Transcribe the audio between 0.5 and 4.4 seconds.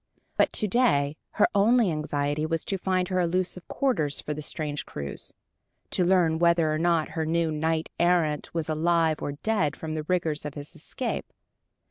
to day her only anxiety was to find her elusive quarters for